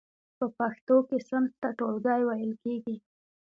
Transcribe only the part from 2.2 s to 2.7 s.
ویل